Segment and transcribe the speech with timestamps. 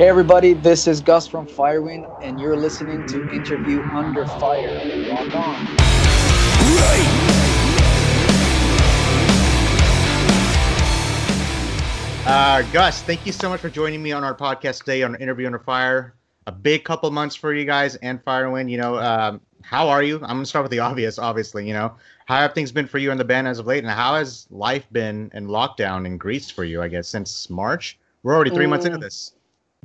[0.00, 4.72] Hey everybody, this is Gus from Firewind, and you're listening to Interview Under Fire.
[5.10, 5.66] Rock on.
[12.26, 15.44] Uh, Gus, thank you so much for joining me on our podcast today on Interview
[15.44, 16.14] Under Fire.
[16.46, 18.70] A big couple months for you guys and Firewind.
[18.70, 20.14] You know, um, how are you?
[20.22, 21.68] I'm gonna start with the obvious, obviously.
[21.68, 21.94] You know,
[22.24, 24.46] how have things been for you and the band as of late, and how has
[24.50, 26.80] life been in lockdown in Greece for you?
[26.80, 27.98] I guess since March.
[28.22, 29.02] We're already three months into Mm.
[29.02, 29.34] this.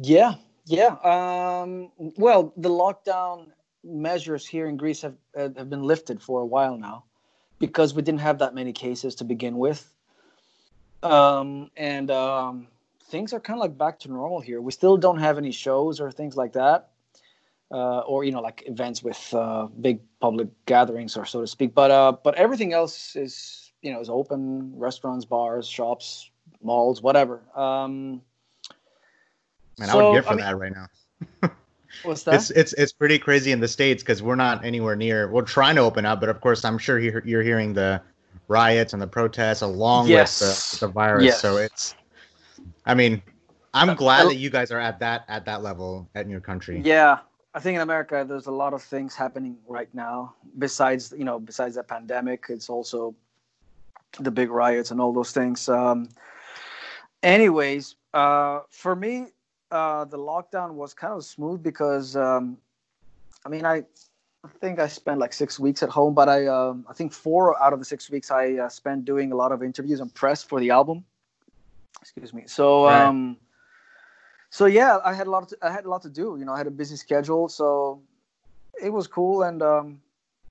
[0.02, 0.36] Yeah,
[0.66, 0.96] yeah.
[1.04, 3.48] Um, well, the lockdown
[3.84, 7.06] measures here in Greece have have been lifted for a while now,
[7.60, 9.90] because we didn't have that many cases to begin with,
[11.02, 12.68] um, and um,
[13.06, 14.60] things are kind of like back to normal here.
[14.60, 16.90] We still don't have any shows or things like that,
[17.72, 21.74] uh, or you know, like events with uh, big public gatherings, or so to speak.
[21.74, 26.30] But uh, but everything else is you know is open: restaurants, bars, shops,
[26.62, 27.44] malls, whatever.
[27.56, 28.22] Um,
[29.80, 31.50] Man, I would give for I mean- that right now.
[32.04, 32.36] what's that?
[32.36, 35.30] It's it's it's pretty crazy in the states because we're not anywhere near.
[35.30, 38.02] We're trying to open up, but of course, I'm sure you're, you're hearing the
[38.48, 40.42] riots and the protests along Yes.
[40.42, 41.24] with the, the virus.
[41.26, 41.42] Yes.
[41.42, 41.96] So it's,
[42.86, 43.22] I mean,
[43.74, 46.82] I'm Uh, glad that you guys are at that at that level at your country.
[46.86, 47.20] Yeah,
[47.54, 50.36] I think in America there's a lot of things happening right now.
[50.60, 53.16] Besides, you know, besides the pandemic, it's also
[54.20, 55.68] the big riots and all those things.
[55.68, 56.08] Um,
[57.24, 59.28] anyways, uh, for me,
[59.72, 62.58] uh, the lockdown was kind of smooth because, um,
[63.46, 63.84] I mean, I,
[64.44, 67.62] I think I spent like six weeks at home, but I, um, I think four
[67.62, 70.44] out of the six weeks I uh, spent doing a lot of interviews and press
[70.44, 71.04] for the album.
[72.02, 72.44] Excuse me.
[72.48, 72.86] So.
[72.86, 73.06] Right.
[73.06, 73.38] Um,
[74.56, 75.50] so yeah, I had a lot.
[75.50, 76.38] To, I had a lot to do.
[76.40, 78.02] You know, I had a busy schedule, so
[78.82, 79.44] it was cool.
[79.44, 80.00] And um,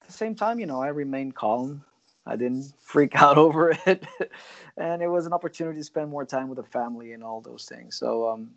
[0.02, 1.82] at the same time, you know, I remained calm.
[2.26, 4.04] I didn't freak out over it,
[4.76, 7.64] and it was an opportunity to spend more time with the family and all those
[7.64, 7.96] things.
[7.96, 8.50] So um,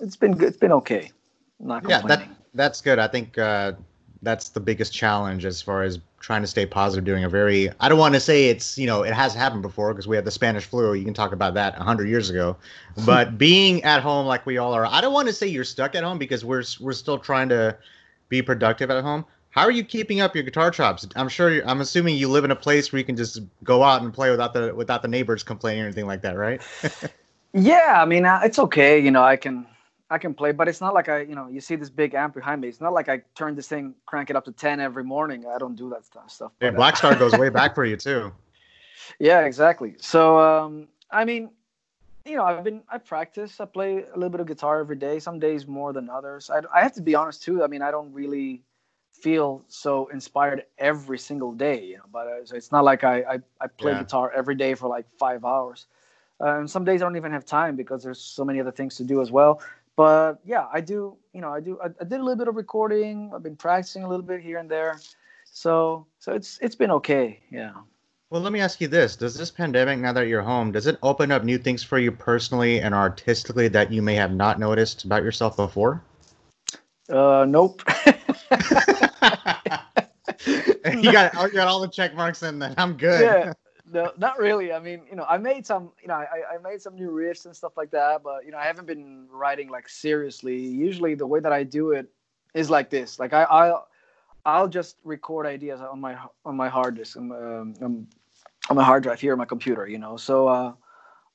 [0.00, 0.48] it's been good.
[0.48, 1.10] It's been okay.
[1.60, 2.98] I'm not Yeah, that that's good.
[2.98, 3.72] I think uh,
[4.22, 7.70] that's the biggest challenge as far as trying to stay positive during a very.
[7.80, 10.24] I don't want to say it's you know it has happened before because we had
[10.24, 10.94] the Spanish flu.
[10.94, 12.56] You can talk about that hundred years ago,
[13.06, 15.94] but being at home like we all are, I don't want to say you're stuck
[15.94, 17.76] at home because we're we're still trying to
[18.28, 19.24] be productive at home.
[19.50, 21.06] How are you keeping up your guitar chops?
[21.16, 21.50] I'm sure.
[21.50, 24.12] You're, I'm assuming you live in a place where you can just go out and
[24.12, 26.60] play without the without the neighbors complaining or anything like that, right?
[27.58, 28.98] Yeah, I mean, uh, it's okay.
[28.98, 29.66] You know, I can
[30.08, 32.34] I can play, but it's not like I, you know, you see this big amp
[32.34, 32.68] behind me.
[32.68, 35.44] It's not like I turn this thing, crank it up to ten every morning.
[35.46, 36.30] I don't do that stuff.
[36.30, 38.32] stuff Hey, but, uh, Black Star goes way back for you too.
[39.18, 39.94] Yeah, exactly.
[39.98, 41.50] So, um, I mean,
[42.24, 43.60] you know, I've been I practice.
[43.60, 45.18] I play a little bit of guitar every day.
[45.18, 46.50] Some days more than others.
[46.50, 47.62] I, I have to be honest too.
[47.62, 48.62] I mean, I don't really
[49.12, 51.84] feel so inspired every single day.
[51.84, 54.02] You know, but uh, so it's not like I I, I play Yeah.
[54.02, 55.86] guitar every day for like five hours.
[56.40, 59.04] Um, some days I don't even have time because there's so many other things to
[59.04, 59.60] do as well.
[59.96, 61.16] But yeah, I do.
[61.32, 61.78] You know, I do.
[61.82, 63.32] I, I did a little bit of recording.
[63.34, 65.00] I've been practicing a little bit here and there.
[65.50, 67.40] So so it's it's been okay.
[67.50, 67.72] Yeah.
[68.28, 70.98] Well, let me ask you this: Does this pandemic, now that you're home, does it
[71.02, 75.04] open up new things for you personally and artistically that you may have not noticed
[75.04, 76.02] about yourself before?
[77.08, 77.82] Uh, nope.
[80.46, 82.74] you got you got all the check marks in that.
[82.76, 83.22] I'm good.
[83.22, 83.52] yeah,
[83.92, 84.72] no, not really.
[84.72, 87.46] I mean, you know, I made some, you know, I, I made some new riffs
[87.46, 90.56] and stuff like that, but you know, I haven't been writing like seriously.
[90.56, 92.08] Usually, the way that I do it
[92.54, 93.18] is like this.
[93.18, 93.88] Like I, I'll,
[94.44, 98.06] I'll just record ideas on my on my hard disk, um, um,
[98.68, 99.86] on my hard drive here on my computer.
[99.86, 100.72] You know, so uh,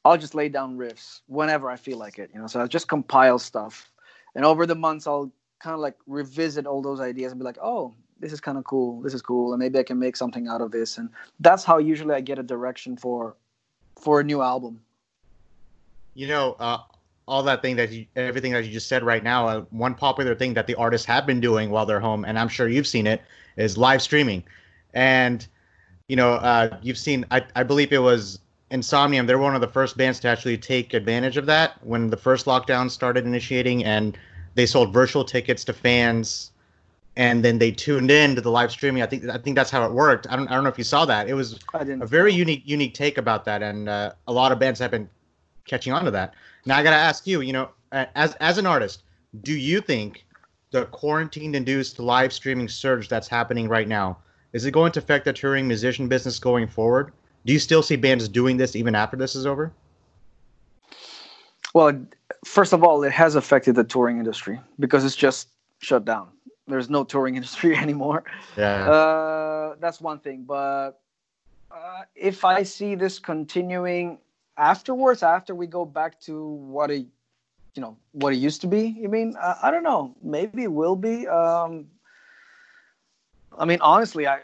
[0.04, 2.32] I'll just lay down riffs whenever I feel like it.
[2.34, 3.92] You know, so I just compile stuff,
[4.36, 7.60] and over the months, I'll kind of like revisit all those ideas and be like,
[7.62, 9.02] oh, this is kind of cool.
[9.02, 10.98] This is cool, and maybe I can make something out of this.
[10.98, 11.10] And
[11.40, 13.36] that's how usually I get a direction for
[14.00, 14.80] for a new album.
[16.14, 16.80] You know, uh,
[17.28, 19.48] all that thing that you, everything that you just said right now.
[19.48, 22.48] Uh, one popular thing that the artists have been doing while they're home, and I'm
[22.48, 23.22] sure you've seen it,
[23.58, 24.44] is live streaming.
[24.94, 25.46] And
[26.08, 27.26] you know, uh, you've seen.
[27.32, 28.40] I, I believe it was
[28.70, 29.28] Insomnium.
[29.28, 32.46] They're one of the first bands to actually take advantage of that when the first
[32.46, 34.18] lockdown started initiating, and
[34.54, 36.51] they sold virtual tickets to fans,
[37.16, 39.04] and then they tuned in to the live streaming.
[39.04, 40.28] I think I think that's how it worked.
[40.30, 41.28] I don't I don't know if you saw that.
[41.28, 44.80] It was a very unique unique take about that, and uh, a lot of bands
[44.80, 45.10] have been
[45.66, 46.34] catching on to that.
[46.66, 49.04] Now I gotta ask you, you know, as as an artist,
[49.42, 50.26] do you think
[50.72, 54.18] the quarantine-induced live streaming surge that's happening right now
[54.54, 57.14] is it going to affect the touring musician business going forward?
[57.46, 59.72] Do you still see bands doing this even after this is over?
[61.74, 62.06] Well,
[62.46, 65.48] first of all, it has affected the touring industry because it's just
[65.80, 66.28] shut down.
[66.72, 68.24] There's no touring industry anymore.
[68.58, 68.90] Yeah.
[68.90, 70.44] Uh, that's one thing.
[70.44, 71.00] But
[71.70, 74.18] uh, if I see this continuing
[74.58, 77.06] afterwards, after we go back to what it
[77.76, 78.96] you know what it used to be.
[79.00, 80.16] You mean uh, I don't know.
[80.22, 81.28] Maybe it will be.
[81.28, 81.88] Um,
[83.58, 84.40] I mean, honestly, I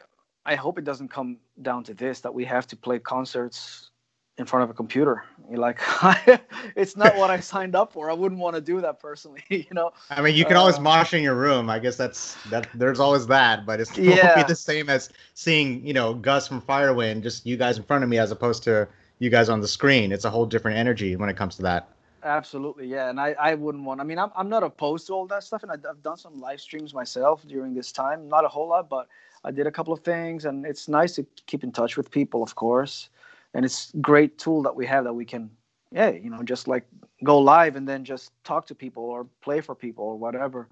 [0.45, 3.91] I hope it doesn't come down to this that we have to play concerts
[4.37, 5.23] in front of a computer.
[5.49, 5.79] You're like,
[6.75, 8.09] it's not what I signed up for.
[8.09, 9.91] I wouldn't want to do that personally, you know.
[10.09, 11.69] I mean, you can uh, always mosh in your room.
[11.69, 12.67] I guess that's that.
[12.73, 14.35] There's always that, but it's yeah.
[14.35, 17.83] won't be the same as seeing, you know, Gus from Firewind, just you guys in
[17.83, 18.87] front of me, as opposed to
[19.19, 20.11] you guys on the screen.
[20.11, 21.89] It's a whole different energy when it comes to that.
[22.23, 24.01] Absolutely, yeah, and I, I wouldn't want.
[24.01, 26.59] I mean, I'm I'm not opposed to all that stuff, and I've done some live
[26.59, 28.27] streams myself during this time.
[28.27, 29.07] Not a whole lot, but
[29.45, 32.43] I did a couple of things, and it's nice to keep in touch with people,
[32.43, 33.09] of course
[33.57, 35.49] and it's great tool that we have that we can
[35.91, 36.85] yeah you know just like
[37.23, 40.69] go live and then just talk to people or play for people or whatever.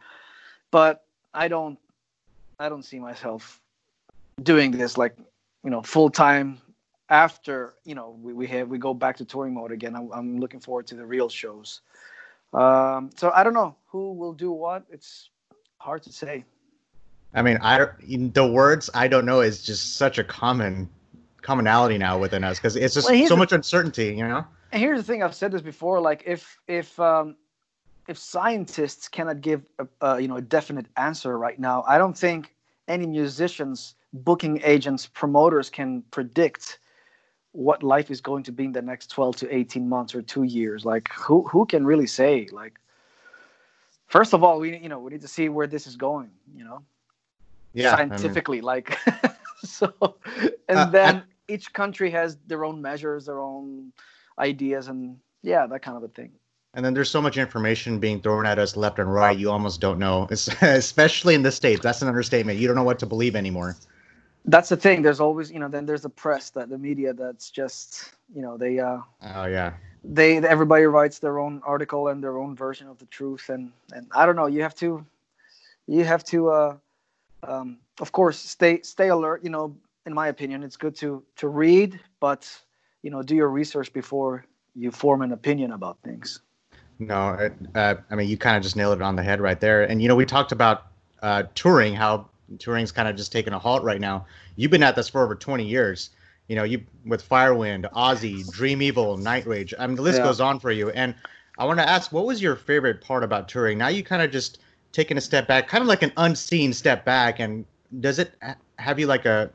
[0.71, 1.03] But
[1.33, 1.77] i don't
[2.59, 3.59] i don't see myself
[4.41, 5.17] doing this like
[5.65, 6.61] you know full time
[7.09, 9.95] after you know we, we have we go back to touring mode again.
[9.95, 11.81] I'm, I'm looking forward to the real shows.
[12.53, 14.83] Um, so i don't know who will do what.
[14.91, 15.29] It's
[15.79, 16.45] hard to say.
[17.33, 20.89] I mean i the words i don't know is just such a common
[21.45, 24.43] commonality now within us because it's just well, so much uncertainty, you know.
[24.71, 26.01] And here's the thing: I've said this before.
[26.01, 27.35] Like, if if um,
[28.07, 29.63] if scientists cannot give
[30.01, 32.55] a, you know a definite answer right now, I don't think
[32.87, 36.79] any musicians, booking agents, promoters can predict
[37.51, 40.43] what life is going to be in the next 12 to 18 months or two
[40.43, 40.83] years.
[40.83, 42.47] Like, who who can really say?
[42.51, 42.79] Like,
[44.07, 46.31] first of all, we you know we need to see where this is going.
[46.55, 46.81] You know,
[47.73, 48.65] yeah, scientifically, I mean...
[48.65, 48.97] like.
[49.63, 49.93] so,
[50.69, 53.91] and uh, then each country has their own measures, their own
[54.39, 56.31] ideas, and yeah, that kind of a thing.
[56.73, 59.79] And then there's so much information being thrown at us left and right, you almost
[59.79, 60.27] don't know.
[60.61, 62.59] especially in the states, that's an understatement.
[62.59, 63.77] You don't know what to believe anymore.
[64.43, 65.01] That's the thing.
[65.01, 68.57] There's always, you know, then there's the press, that the media, that's just, you know,
[68.57, 68.79] they.
[68.79, 69.73] uh Oh yeah.
[70.03, 74.05] They everybody writes their own article and their own version of the truth, and and
[74.13, 74.45] I don't know.
[74.45, 75.03] You have to,
[75.87, 76.77] you have to, uh,
[77.41, 79.43] um, of course, stay stay alert.
[79.43, 82.49] You know, in my opinion, it's good to to read, but
[83.01, 86.41] you know, do your research before you form an opinion about things.
[86.99, 89.83] No, uh, I mean, you kind of just nailed it on the head right there.
[89.83, 90.87] And you know, we talked about
[91.21, 92.29] uh, touring, how
[92.59, 94.25] touring's kind of just taking a halt right now.
[94.55, 96.11] You've been at this for over 20 years.
[96.47, 99.73] You know, you with Firewind, Ozzy, Dream Evil, Nightrage.
[99.79, 100.25] I mean, the list yeah.
[100.25, 100.89] goes on for you.
[100.91, 101.15] And
[101.57, 103.77] I want to ask, what was your favorite part about touring?
[103.77, 104.59] Now you kind of just
[104.91, 107.39] taking a step back, kind of like an unseen step back.
[107.39, 107.65] And
[107.99, 108.35] does it
[108.77, 109.49] have you like a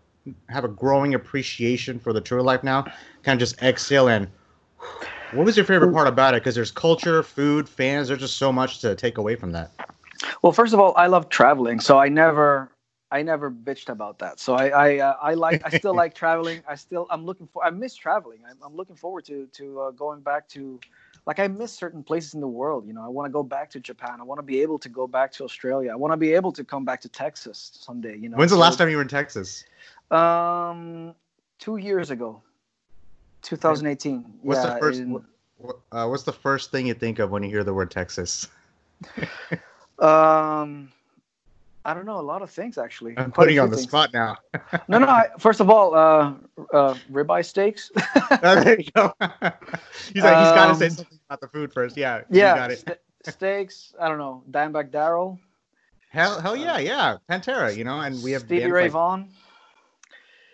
[0.48, 2.82] have a growing appreciation for the tour life now?
[3.22, 4.28] Kind of just exhale and.
[5.32, 6.42] What was your favorite part about it?
[6.42, 8.08] Because there's culture, food, fans.
[8.08, 9.70] There's just so much to take away from that.
[10.42, 12.72] Well, first of all, I love traveling, so I never,
[13.12, 14.40] I never bitched about that.
[14.40, 16.62] So I, I, uh, I like, I still like traveling.
[16.68, 18.40] I still, I'm looking for, I miss traveling.
[18.48, 20.80] I'm, I'm looking forward to, to uh, going back to,
[21.26, 22.86] like, I miss certain places in the world.
[22.86, 24.16] You know, I want to go back to Japan.
[24.20, 25.92] I want to be able to go back to Australia.
[25.92, 28.16] I want to be able to come back to Texas someday.
[28.16, 28.36] You know.
[28.36, 29.64] When's the last time you were in Texas?
[30.10, 31.14] Um,
[31.58, 32.42] two years ago,
[33.42, 34.38] 2018.
[34.42, 35.00] What's yeah, the first?
[35.00, 35.24] In,
[35.92, 38.48] uh, what's the first thing you think of when you hear the word Texas?
[39.98, 40.90] um,
[41.84, 42.18] I don't know.
[42.18, 43.14] A lot of things actually.
[43.16, 43.88] I'm putting you on the things.
[43.88, 44.36] spot now.
[44.88, 45.06] no, no.
[45.06, 46.34] I, first of all, uh,
[46.72, 47.90] uh, ribeye steaks.
[47.96, 49.12] oh, there you go.
[49.20, 51.96] he's like, he's got to say um, something about the food first.
[51.96, 52.22] Yeah.
[52.30, 52.56] Yeah.
[52.56, 52.80] got it.
[52.80, 53.94] St- steaks.
[54.00, 54.42] I don't know.
[54.50, 55.38] Dimebag Darrell.
[56.10, 57.16] Hell, hell yeah, yeah.
[57.30, 59.28] Pantera, you know, and we have Stevie Ray Vaughan.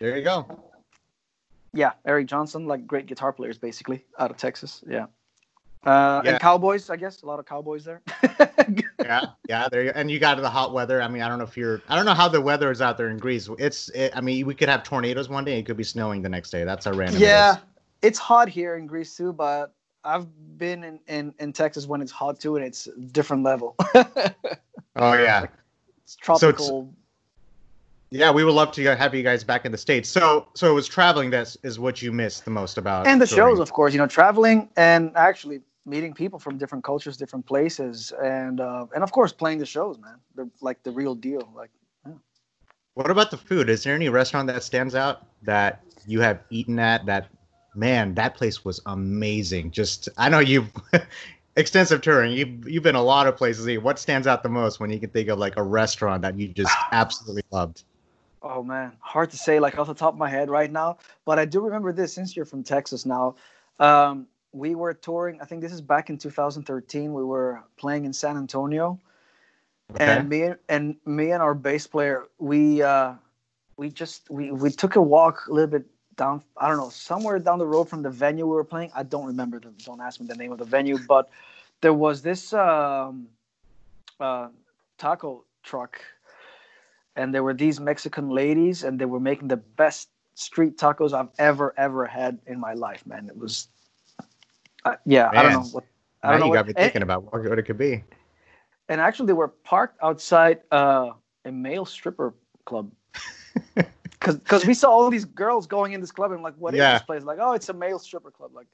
[0.00, 0.47] There you go.
[1.73, 4.83] Yeah, Eric Johnson, like great guitar players, basically out of Texas.
[4.88, 5.07] Yeah.
[5.85, 6.33] Uh, yeah.
[6.33, 8.03] And Cowboys, I guess a lot of Cowboys there.
[8.99, 9.85] yeah, yeah, there.
[9.85, 11.00] You, and you got the hot weather.
[11.00, 11.81] I mean, I don't know if you're.
[11.88, 13.49] I don't know how the weather is out there in Greece.
[13.59, 13.88] It's.
[13.91, 15.59] It, I mean, we could have tornadoes one day.
[15.59, 16.65] It could be snowing the next day.
[16.65, 17.21] That's how random.
[17.21, 17.61] Yeah, it
[18.03, 19.75] it's hot here in Greece too, but
[20.05, 20.26] I've
[20.59, 23.75] been in, in, in Texas when it's hot too, and it's different level.
[23.95, 25.47] oh yeah,
[26.03, 26.67] it's tropical.
[26.67, 26.97] So it's,
[28.10, 30.08] yeah, we would love to have you guys back in the states.
[30.08, 33.26] So, so it was traveling that is what you missed the most about, and the
[33.26, 33.56] touring.
[33.56, 33.92] shows, of course.
[33.92, 39.02] You know, traveling and actually meeting people from different cultures, different places, and uh, and
[39.02, 40.16] of course playing the shows, man.
[40.34, 41.50] They're like the real deal.
[41.54, 41.70] Like,
[42.06, 42.12] yeah.
[42.94, 43.68] what about the food?
[43.68, 47.28] Is there any restaurant that stands out that you have eaten at that?
[47.75, 49.70] Man, that place was amazing.
[49.70, 50.72] Just I know you've
[51.56, 52.32] extensive touring.
[52.32, 53.66] You've you've been a lot of places.
[53.80, 56.48] What stands out the most when you can think of like a restaurant that you
[56.48, 57.82] just absolutely loved?
[58.49, 60.99] Oh man, hard to say like off the top of my head right now.
[61.25, 63.35] But I do remember this since you're from Texas now.
[63.81, 65.41] Um, we were touring.
[65.41, 67.12] I think this is back in 2013.
[67.12, 69.00] We were playing in San Antonio,
[69.95, 70.05] okay.
[70.05, 73.15] and me and me and our bass player, we uh,
[73.76, 75.85] we just we we took a walk a little bit
[76.15, 76.41] down.
[76.57, 78.93] I don't know somewhere down the road from the venue we were playing.
[78.95, 79.71] I don't remember the.
[79.85, 81.31] Don't ask me the name of the venue, but
[81.81, 83.26] there was this um,
[84.21, 84.49] uh,
[84.99, 86.00] taco truck,
[87.16, 91.30] and there were these Mexican ladies, and they were making the best street tacos I've
[91.38, 93.28] ever ever had in my life, man.
[93.28, 93.68] It was,
[94.85, 95.37] uh, yeah, Man.
[95.38, 95.85] I don't know what.
[96.23, 97.78] I Now don't know you what, got me and- thinking about what, what it could
[97.78, 98.04] be.
[98.88, 101.11] and actually they were parked outside uh,
[101.44, 102.90] a male stripper club
[104.20, 106.78] because we saw all these girls going in this club and I'm like what is
[106.78, 106.94] Yeah.
[106.94, 108.66] this place like oh it's a male stripper club like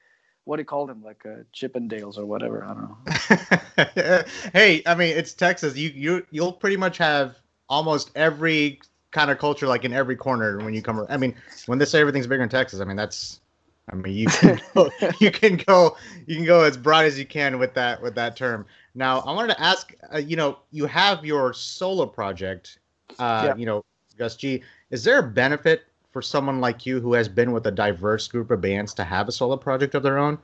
[0.45, 4.23] what do you call them like uh, chippendales or whatever i don't know
[4.53, 5.77] hey, I mean, it's Texas.
[5.77, 7.37] You you you'll pretty much have
[7.73, 11.07] almost every kind of culture like in every corner when you come.
[11.09, 11.35] I mean,
[11.67, 13.41] when they say everything's bigger in Texas, I mean that's.
[13.91, 17.27] I mean, you can go, you can go you can go as broad as you
[17.27, 18.65] can with that with that term.
[18.95, 19.93] Now, I wanted to ask.
[20.15, 22.79] Uh, you know, you have your solo project.
[23.19, 23.57] Uh, Yeah.
[23.57, 23.85] You know,
[24.19, 24.63] Gus G.
[24.91, 28.51] Is there a benefit for someone like you who has been with a diverse group
[28.51, 30.39] of bands to have a solo project of their own?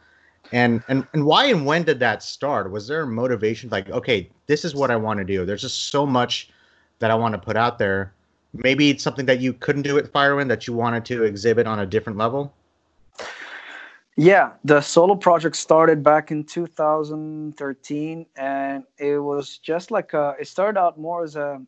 [0.52, 2.70] And and and why and when did that start?
[2.72, 5.44] Was there a motivation like, okay, this is what I want to do.
[5.46, 6.50] There's just so much
[6.98, 8.14] that I want to put out there.
[8.52, 11.80] Maybe it's something that you couldn't do at Firewind that you wanted to exhibit on
[11.80, 12.52] a different level.
[14.16, 20.48] yeah the solo project started back in 2013 and it was just like a, it
[20.48, 21.60] started out more as a,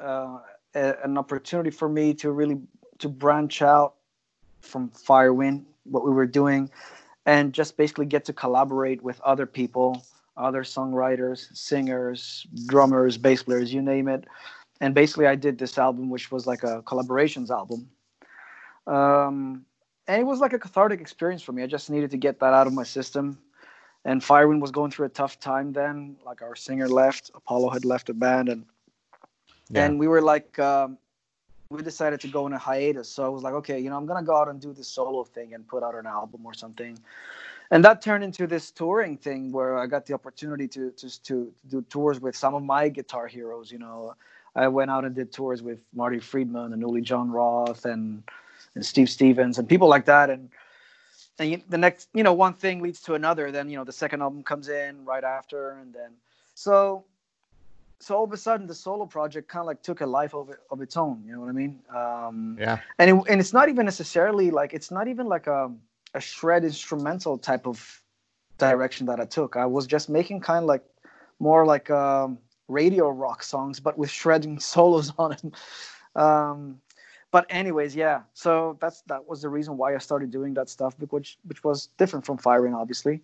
[0.00, 0.38] uh,
[0.74, 2.58] a an opportunity for me to really
[2.98, 3.94] to branch out
[4.60, 6.70] from firewind what we were doing
[7.26, 10.04] and just basically get to collaborate with other people
[10.40, 14.24] other songwriters singers drummers bass players you name it.
[14.80, 17.90] And basically i did this album which was like a collaborations album.
[18.86, 19.64] Um,
[20.08, 21.62] and it was like a cathartic experience for me.
[21.62, 23.38] I just needed to get that out of my system.
[24.04, 26.16] And firewind was going through a tough time then.
[26.24, 28.64] Like our singer left apollo had left the band and
[29.74, 30.98] and we were like um,
[31.68, 33.08] we decided to go on a hiatus.
[33.08, 35.22] So i was like okay you know i'm gonna go out and do this solo
[35.24, 36.98] thing and put out an album or something
[37.70, 41.52] and that turned into this touring thing where i got the opportunity to just to,
[41.68, 44.14] do tours with some of my guitar heroes you know.
[44.56, 48.22] I went out and did tours with marty friedman and uli john roth and
[48.74, 50.30] and steve stevens and people like that.
[50.30, 50.50] And
[51.38, 53.50] and you, the next you know one thing leads to another.
[53.50, 56.10] Then you know the second album comes in right after and then
[56.54, 57.04] so
[58.00, 60.48] so all of a sudden the solo project kind of like took a life of,
[60.48, 61.80] it, of its own you know what i mean?
[61.94, 62.78] Um, Yeah.
[62.98, 65.70] and it, and it's not even necessarily like it's not even like a
[66.14, 68.02] a shred instrumental type of
[68.58, 69.56] direction that I took.
[69.56, 70.84] I was just making kind of like
[71.38, 72.38] more like um,
[72.68, 75.52] radio rock songs, but with shredding solos on them.
[76.16, 76.80] Um,
[77.30, 78.22] but anyways, yeah.
[78.34, 81.86] So that's that was the reason why I started doing that stuff, which which was
[81.96, 83.22] different from Firewind, obviously.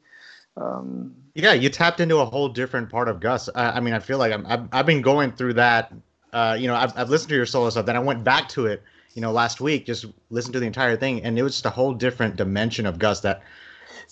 [0.57, 3.49] Um, Yeah, you tapped into a whole different part of Gus.
[3.55, 5.93] I, I mean, I feel like I'm, I've, I've been going through that.
[6.33, 8.67] Uh, you know, I've, I've listened to your solo stuff, then I went back to
[8.67, 8.83] it,
[9.17, 11.71] you know, last week, just listened to the entire thing, and it was just a
[11.71, 13.43] whole different dimension of Gus that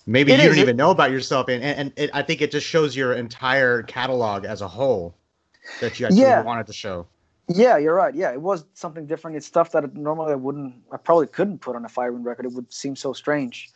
[0.07, 0.57] maybe It you is.
[0.57, 3.13] don't even know about yourself, and and, and it, I think it just shows your
[3.13, 5.15] entire catalog as a whole
[5.81, 6.43] that you actually Yeah.
[6.43, 7.07] wanted to show.
[7.49, 8.15] Yeah, you're right.
[8.15, 9.37] Yeah, it was something different.
[9.37, 12.47] It's stuff that normally I wouldn't, I probably couldn't put on a Firewind record.
[12.47, 13.71] It would seem so strange.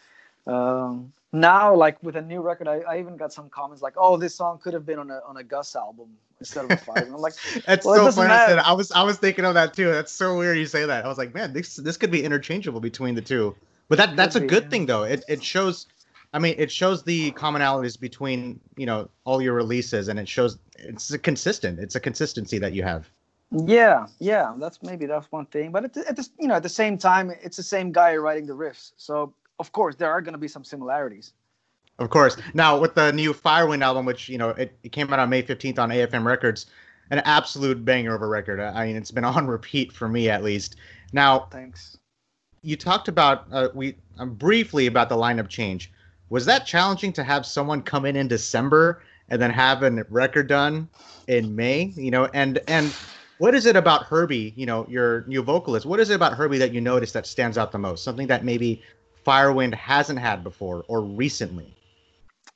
[0.46, 4.16] Um, now, like with a new record, I, I even got some comments like, "Oh,
[4.16, 7.12] this song could have been on a on a Gus album instead of a Firewind."
[7.12, 7.34] I'm like,
[7.66, 8.30] That's Well, so funny.
[8.32, 8.58] I, said.
[8.58, 9.90] I was I was thinking of that too.
[9.90, 11.04] That's so weird you say that.
[11.04, 13.54] I was like, man, this this could be interchangeable between the two.
[13.88, 14.68] But that that's a be, good yeah.
[14.70, 15.02] thing though.
[15.04, 15.86] It it shows.
[16.32, 20.58] I mean, it shows the commonalities between you know all your releases, and it shows
[20.78, 21.78] it's a consistent.
[21.78, 23.10] It's a consistency that you have.
[23.66, 25.72] yeah, yeah, that's maybe that's one thing.
[25.72, 28.16] But at the, at the you know at the same time, it's the same guy
[28.16, 31.32] writing the riffs, so of course there are going to be some similarities.
[31.98, 32.36] Of course.
[32.54, 35.42] Now with the new Firewind album, which you know it, it came out on May
[35.42, 36.66] fifteenth on AFM Records,
[37.10, 38.60] an absolute banger of a record.
[38.60, 40.76] I mean, it's been on repeat for me at least.
[41.12, 41.98] Now Thanks.
[42.62, 45.92] you talked about uh, we um, briefly about the lineup change.
[46.30, 50.46] Was that challenging to have someone come in in December and then have a record
[50.46, 50.88] done
[51.26, 51.92] in May?
[51.96, 52.92] You know, and and
[53.38, 54.52] what is it about Herbie?
[54.56, 55.86] You know, your new vocalist.
[55.86, 58.04] What is it about Herbie that you notice that stands out the most?
[58.04, 58.82] Something that maybe
[59.28, 61.66] Firewind hasn't had before or recently.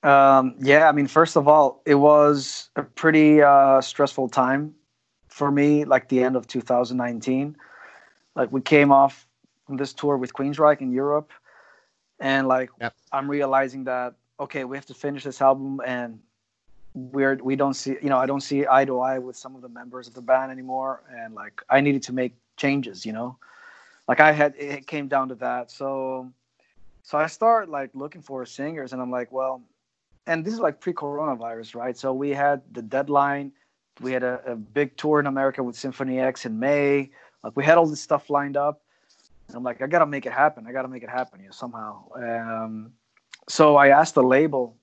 [0.02, 4.74] Um, yeah, I mean, first of all, it was a pretty uh, stressful time
[5.28, 7.56] for me, like the end of 2019.
[8.34, 9.28] Like we came off
[9.68, 11.30] this tour with Queensryche in Europe,
[12.18, 12.94] and like Yep.
[13.12, 16.18] I'm realizing that okay, we have to finish this album, and
[16.94, 19.60] we're we don't see, you know, I don't see eye to eye with some of
[19.60, 23.36] the members of the band anymore, and like I needed to make changes, you know,
[24.08, 26.32] like I had it came down to that, so.
[27.02, 29.62] So I start like looking for singers, and I'm like, well,
[30.26, 31.96] and this is like pre-coronavirus, right?
[31.96, 33.52] So we had the deadline.
[34.00, 37.10] We had a, a big tour in America with Symphony X in May.
[37.42, 38.82] Like we had all this stuff lined up.
[39.48, 40.66] And I'm like, I gotta make it happen.
[40.66, 42.04] I gotta make it happen, you know, somehow.
[42.14, 42.92] Um,
[43.48, 44.76] so I asked the label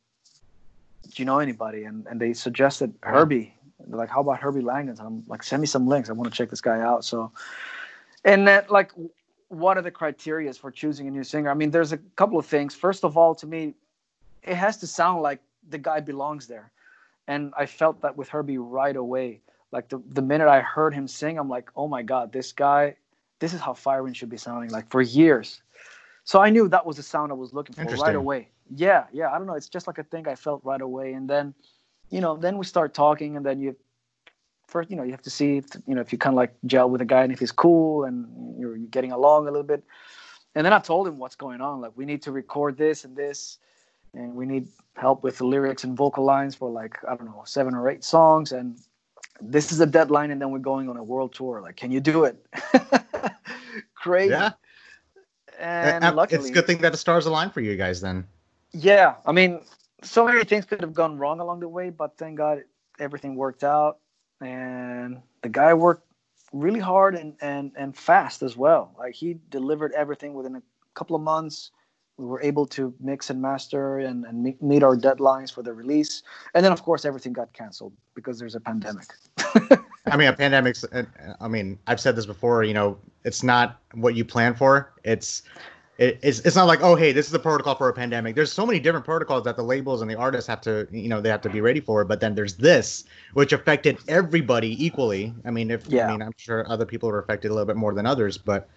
[1.09, 1.83] do you know anybody?
[1.83, 3.55] And and they suggested Herbie.
[3.88, 4.99] They're like, how about Herbie Langhans?
[4.99, 6.09] I'm like, send me some links.
[6.09, 7.03] I want to check this guy out.
[7.05, 7.31] So,
[8.23, 8.91] and that like,
[9.50, 11.50] what are the criterias for choosing a new singer?
[11.50, 12.75] I mean, there's a couple of things.
[12.75, 13.74] First of all, to me,
[14.44, 15.39] it has to sound like
[15.70, 16.72] the guy belongs there,
[17.27, 19.41] and I felt that with Herbie right away.
[19.72, 22.96] Like the the minute I heard him sing, I'm like, oh my god, this guy,
[23.39, 24.70] this is how Firewind should be sounding.
[24.70, 25.62] Like for years.
[26.24, 28.50] So I knew that was the sound I was looking for right away.
[28.75, 29.32] Yeah, yeah.
[29.32, 29.56] I don't know.
[29.56, 31.53] It's just like a thing I felt right away, and then
[32.12, 33.75] you know, then we start talking, and then you
[34.69, 36.53] first, you know, you have to see, if, you know, if you kind of like
[36.65, 38.27] gel with a guy and if he's cool and
[38.59, 39.83] you're, you're getting along a little bit.
[40.55, 41.81] And then I told him what's going on.
[41.81, 43.57] Like, we need to record this and this,
[44.13, 47.43] and we need help with the lyrics and vocal lines for like I don't know
[47.45, 48.79] seven or eight songs, and
[49.41, 51.61] this is a deadline, and then we're going on a world tour.
[51.61, 52.43] Like, can you do it?
[53.95, 54.31] Crazy.
[54.31, 54.51] Yeah.
[55.59, 58.25] And, and luckily, it's a good thing that the stars align for you guys then.
[58.71, 59.61] Yeah, I mean,
[60.03, 62.63] so many things could have gone wrong along the way, but thank God
[62.99, 63.99] everything worked out.
[64.41, 66.05] And the guy worked
[66.53, 68.96] really hard and, and, and fast as well.
[68.98, 70.62] Like he delivered everything within a
[70.93, 71.72] couple of months.
[72.17, 76.22] We were able to mix and master and, and meet, our deadlines for the release.
[76.53, 79.05] And then, of course, everything got canceled because there's a pandemic.
[80.05, 80.84] I mean, a pandemic's.
[81.39, 82.63] I mean, I've said this before.
[82.63, 84.91] You know, it's not what you plan for.
[85.05, 85.43] It's
[86.00, 88.34] it's it's not like oh hey this is the protocol for a pandemic.
[88.34, 91.20] There's so many different protocols that the labels and the artists have to you know
[91.20, 93.03] they have to be ready for but then there's this
[93.34, 95.34] which affected everybody equally.
[95.44, 96.08] I mean if yeah.
[96.08, 98.70] i mean i'm sure other people were affected a little bit more than others but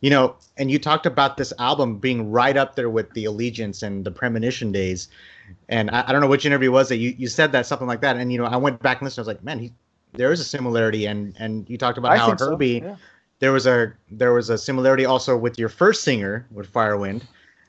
[0.00, 3.82] you know and you talked about this album being right up there with the allegiance
[3.84, 5.08] and the premonition days.
[5.68, 6.96] And i, I don't know which interview was it.
[6.96, 8.16] You, you said that something like that.
[8.16, 9.22] And you know i went back and listened.
[9.24, 9.72] I was like man he
[10.12, 11.06] there is a similarity.
[11.06, 12.86] And and you talked about I how herbie so.
[12.86, 12.96] yeah
[13.44, 17.20] there was a there was a similarity also with your first singer with Firewind.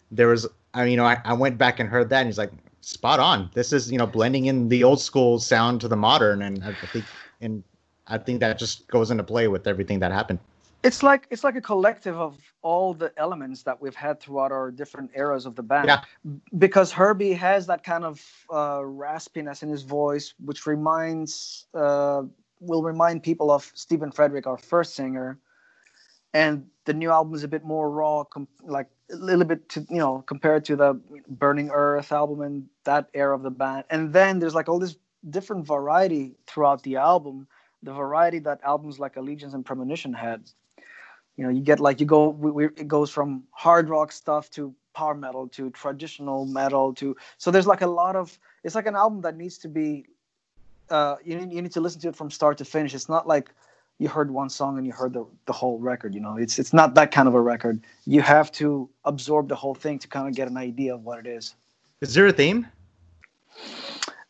[0.10, 2.52] There was I you know I, I went back and heard that and he's like
[2.80, 3.50] spot on.
[3.54, 6.72] This is you know blending in the old school sound to the modern and I
[6.94, 7.04] think
[7.42, 7.62] and
[8.08, 10.40] I think that just goes into play with everything that happened.
[10.82, 14.72] It's like it's like a collective of all the elements that we've had throughout our
[14.72, 15.90] different eras of the band.
[15.90, 16.04] Yeah.
[16.58, 22.22] Because Herbie has that kind of uh, raspiness in his voice, which reminds uh,
[22.62, 25.38] will remind people of Stephen Fredrick, our first singer,
[26.36, 29.80] and the new album is a bit more raw com- like a little bit to
[29.90, 33.86] you know compared to the burning earth album and that era of the band.
[33.90, 34.98] And then there's like all this
[35.30, 37.48] different variety throughout the album
[37.84, 40.42] the variety that albums like allegiance and premonition had.
[41.38, 44.50] You know you get like you go we, we, it goes from hard rock stuff
[44.52, 48.88] to power metal to traditional metal to so there's like a lot of it's like
[48.88, 50.06] an album that needs to be
[50.90, 52.94] uh you you need to listen to it from start to finish.
[52.94, 53.52] It's not like
[54.00, 56.38] you heard one song and you heard the, the whole record you know?
[56.38, 57.82] It's it's not that kind of a record.
[58.06, 61.20] You have to absorb the whole thing to kind of get an idea of what
[61.20, 61.56] it is.
[62.02, 62.68] Is there a theme?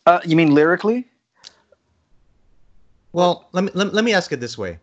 [0.06, 1.08] Uh, you mean lyrically?
[3.14, 4.80] Well let me let, let me ask it this way.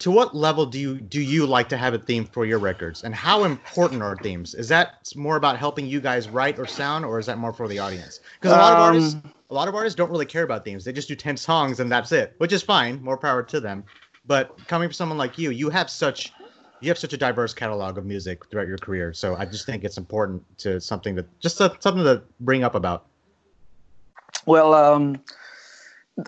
[0.00, 3.02] To what level do you do you like to have a theme for your records?
[3.02, 4.54] And how important are themes?
[4.54, 7.66] Is that more about helping you guys write or sound or is that more for
[7.66, 8.20] the audience?
[8.38, 10.84] Because a lot of artists um, a lot of artists don't really care about themes
[10.84, 13.84] they just do 10 songs and that's it which is fine more power to them
[14.26, 16.32] but coming from someone like you you have such
[16.80, 19.84] you have such a diverse catalog of music throughout your career so i just think
[19.84, 23.06] it's important to something that just a, something to bring up about
[24.46, 25.20] well um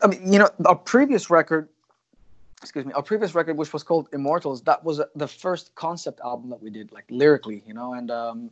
[0.02, 1.68] i mean you know our previous record
[2.62, 6.50] excuse me, our previous record, which was called Immortals, that was the first concept album
[6.50, 8.50] that we did, like lyrically, you know, and um,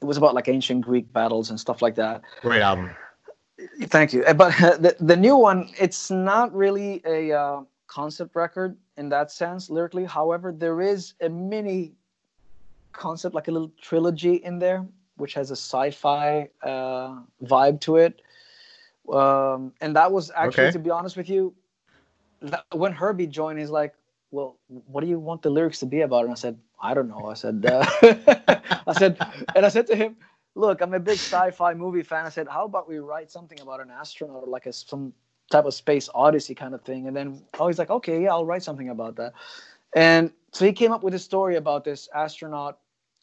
[0.00, 2.22] it was about like ancient Greek battles and stuff like that.
[2.42, 2.90] Great album.
[3.84, 4.24] Thank you.
[4.34, 9.70] But the, the new one, it's not really a uh, concept record in that sense,
[9.70, 10.04] lyrically.
[10.04, 11.92] However, there is a mini
[12.92, 17.96] concept, like a little trilogy in there, which has a sci fi uh, vibe to
[17.96, 18.22] it.
[19.12, 20.72] Um, and that was actually, okay.
[20.72, 21.54] to be honest with you,
[22.72, 23.94] when Herbie joined, he's like,
[24.30, 27.08] "Well, what do you want the lyrics to be about?" And I said, "I don't
[27.08, 27.84] know." I said, uh,
[28.86, 29.18] "I said,"
[29.54, 30.16] and I said to him,
[30.54, 33.80] "Look, I'm a big sci-fi movie fan." I said, "How about we write something about
[33.80, 35.12] an astronaut or like a some
[35.50, 38.46] type of space odyssey kind of thing?" And then oh, he's like, "Okay, yeah, I'll
[38.46, 39.32] write something about that."
[39.94, 42.78] And so he came up with a story about this astronaut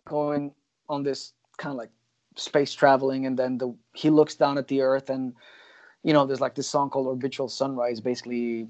[0.06, 0.54] going
[0.90, 1.92] on this kind of like
[2.36, 5.34] space traveling, and then the he looks down at the Earth and
[6.04, 8.70] you know, there's like this song called Orbital Sunrise, basically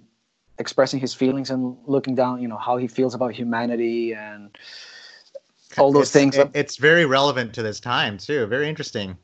[0.57, 4.57] expressing his feelings and looking down, you know, how he feels about humanity and
[5.77, 6.37] all those it's, things.
[6.53, 8.45] it's very relevant to this time too.
[8.47, 9.17] Very interesting.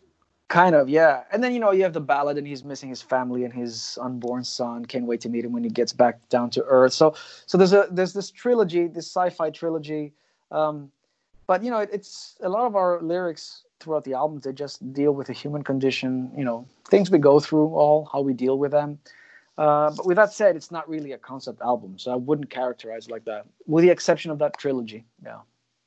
[0.49, 1.23] Kind of, yeah.
[1.31, 3.97] And then you know you have the ballad, and he's missing his family and his
[3.99, 4.85] unborn son.
[4.85, 6.93] Can't wait to meet him when he gets back down to earth.
[6.93, 10.13] So, so there's a there's this trilogy, this sci-fi trilogy.
[10.51, 10.91] Um,
[11.47, 14.43] but you know, it, it's a lot of our lyrics throughout the albums.
[14.43, 16.31] They just deal with the human condition.
[16.37, 18.99] You know, things we go through, all how we deal with them.
[19.57, 23.07] Uh, but with that said, it's not really a concept album, so I wouldn't characterize
[23.07, 25.05] it like that, with the exception of that trilogy.
[25.23, 25.39] Yeah.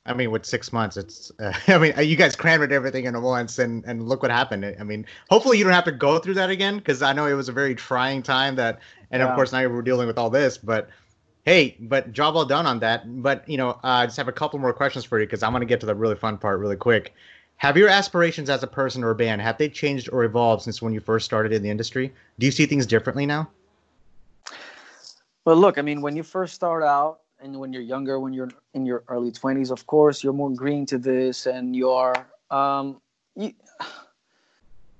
[0.07, 1.33] I mean, with six months, it's.
[1.38, 4.64] Uh, I mean, you guys crammed everything into once, and and look what happened.
[4.79, 7.35] I mean, hopefully you don't have to go through that again, because I know it
[7.35, 8.57] was a very trying time.
[8.57, 9.29] That, and yeah.
[9.29, 10.57] of course now we're dealing with all this.
[10.57, 10.88] But
[11.45, 13.23] hey, but job well done on that.
[13.23, 15.49] But you know, uh, I just have a couple more questions for you because I
[15.49, 17.14] want to get to the really fun part really quick.
[17.59, 20.83] Have your aspirations as a person or a band have they changed or evolved since
[20.83, 22.12] when you first started in the industry?
[22.38, 23.49] Do you see things differently now?
[25.47, 28.51] Well, look, I mean, when you first start out, and when you're younger, when you're
[28.75, 32.14] in your early 20s, of course, you're more green to this, and you're,
[32.51, 33.01] um,
[33.35, 33.53] you,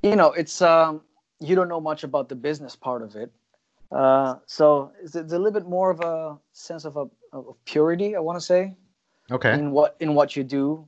[0.03, 1.01] you know, it's um,
[1.40, 3.33] you don't know much about the business part of it,
[3.92, 8.16] uh, so it's, it's, a little bit more of a sense of a of purity,
[8.16, 8.75] I want to say.
[9.31, 9.53] Okay.
[9.53, 10.87] In what in what you do,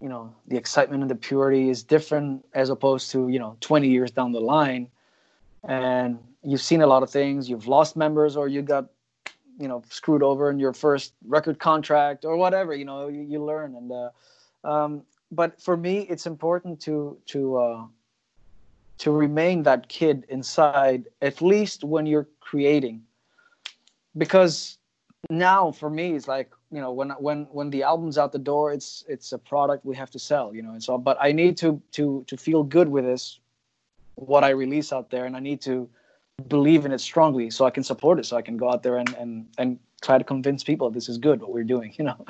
[0.00, 3.88] you know, the excitement and the purity is different as opposed to you know 20
[3.88, 4.88] years down the line,
[5.64, 7.48] and you've seen a lot of things.
[7.48, 8.86] You've lost members, or you got
[9.58, 13.44] you know screwed over in your first record contract or whatever you know you, you
[13.44, 13.74] learn.
[13.74, 14.10] And uh,
[14.64, 17.84] um, but for me it's important to to uh,
[18.98, 23.02] to remain that kid inside at least when you're creating.
[24.16, 24.78] Because
[25.30, 28.72] now for me it's like you know when when when the album's out the door
[28.72, 31.56] it's it's a product we have to sell you know and so but i need
[31.56, 33.38] to to to feel good with this
[34.16, 35.88] what i release out there and i need to
[36.48, 38.98] believe in it strongly so I can support it so I can go out there
[38.98, 42.26] and and and try to convince people this is good what we're doing you know?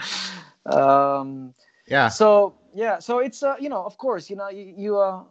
[0.67, 1.55] Um
[1.87, 2.09] yeah.
[2.09, 5.23] so yeah so it's uh you know of course you know you, you uh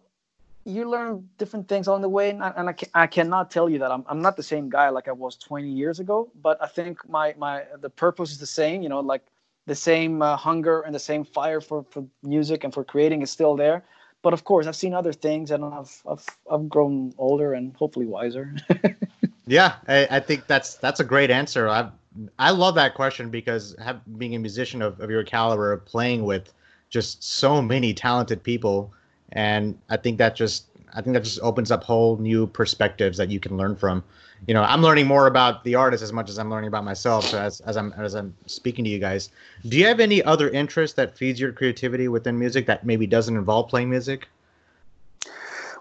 [0.66, 3.68] you learn different things on the way and, I, and I, can, I cannot tell
[3.68, 6.62] you that I'm, I'm not the same guy like i was 20 years ago but
[6.62, 9.24] i think my my the purpose is the same you know like
[9.66, 13.32] the same uh, hunger and the same fire for for music and for creating is
[13.32, 13.84] still there
[14.22, 18.06] but of course, I've seen other things, and I've I've, I've grown older and hopefully
[18.06, 18.56] wiser.
[19.48, 21.68] yeah, I, I, think that's that's a great answer.
[21.68, 21.90] I
[22.38, 26.54] I love that question because have, being a musician of, of your caliber, playing with
[26.90, 28.94] just so many talented people,
[29.32, 33.30] and I think that just I think that just opens up whole new perspectives that
[33.30, 34.04] you can learn from.
[34.48, 37.26] You know i'm learning more about the artist as much as i'm learning about myself
[37.26, 39.30] so as, as i'm as i'm speaking to you guys.
[39.68, 43.36] Do you have any other interest that feeds your creativity within music that maybe doesn't
[43.36, 44.28] involve playing music?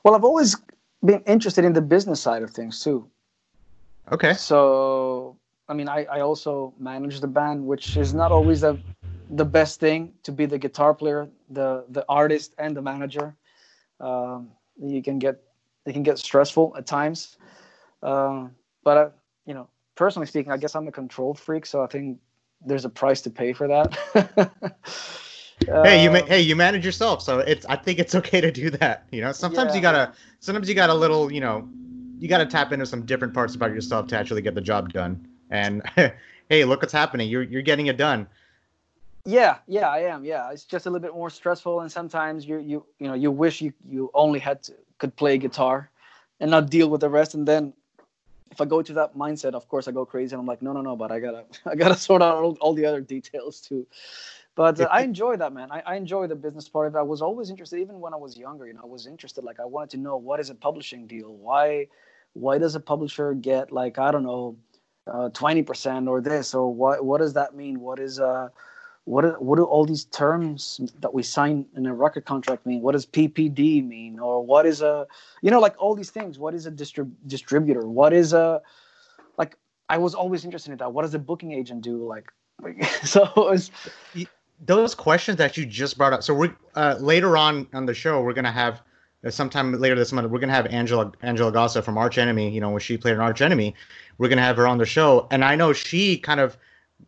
[0.05, 0.57] Well i've always
[1.05, 3.09] been interested in the business side of things too.
[4.13, 4.35] Okay.
[4.35, 5.37] So
[5.69, 8.79] i mean i, I also manage the band which is not always the
[9.31, 13.35] the best thing to be the guitar player the the artist and the manager.
[14.01, 14.51] Um,
[14.83, 15.43] you can get
[15.87, 17.37] it can get stressful at times
[18.03, 19.09] um, but I,
[19.47, 22.19] you know, personally speaking, I guess I'm a control freak, so I think
[22.65, 23.99] there's a price to pay for that.
[25.67, 27.67] hey, you ma- um, hey, you manage yourself, so it's.
[27.67, 29.07] I think it's okay to do that.
[29.11, 29.77] You know, sometimes yeah.
[29.77, 30.13] you gotta.
[30.41, 31.31] Sometimes you got a little.
[31.31, 31.69] You know,
[32.19, 35.27] you gotta tap into some different parts about yourself to actually get the job done.
[35.51, 35.83] And
[36.49, 37.29] hey, look what's happening.
[37.29, 38.27] You're you're getting it done.
[39.25, 40.25] Yeah, yeah, I am.
[40.25, 43.31] Yeah, it's just a little bit more stressful, and sometimes you you you know you
[43.31, 45.91] wish you you only had to could play guitar,
[46.41, 47.75] and not deal with the rest, and then
[48.51, 50.73] if I go to that mindset, of course I go crazy and I'm like, no,
[50.73, 53.87] no, no, but I gotta, I gotta sort out all, all the other details too.
[54.57, 55.71] But uh, I enjoy that, man.
[55.71, 56.99] I, I enjoy the business part of it.
[56.99, 58.67] I was always interested, even when I was younger.
[58.67, 59.45] You know, I was interested.
[59.45, 61.35] Like, I wanted to know what is a publishing deal.
[61.37, 61.87] Why,
[62.33, 64.57] why does a publisher get like I don't know,
[65.07, 67.05] uh, twenty uh, percent or this or what?
[67.05, 67.81] What does that mean?
[67.81, 68.49] What is uh,
[69.05, 72.83] what what do all these terms that we sign in a record contract mean?
[72.83, 74.19] What does PPD mean?
[74.19, 75.07] Or what is a
[75.43, 76.39] you know like all these things?
[76.39, 77.89] What is a distrib- distributor?
[77.89, 78.61] What is a
[79.39, 79.57] like?
[79.89, 80.93] I was always interested in that.
[80.93, 82.07] What does a booking agent do?
[82.07, 82.31] Like,
[83.05, 83.71] so was
[84.61, 86.23] those questions that you just brought up.
[86.23, 88.83] So we uh, later on on the show we're gonna have
[89.25, 92.51] uh, sometime later this month we're gonna have Angela Angela Gossow from Arch Enemy.
[92.51, 93.75] You know when she played in Arch Enemy,
[94.19, 96.59] we're gonna have her on the show, and I know she kind of